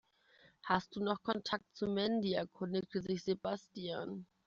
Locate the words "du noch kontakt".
0.95-1.75